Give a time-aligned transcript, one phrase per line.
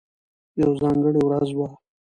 [0.59, 1.67] یوه ځانګړې ورځ وي،